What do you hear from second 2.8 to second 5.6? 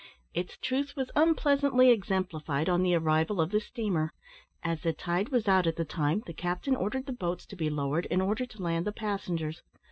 the arrival of the steamer. As the tide was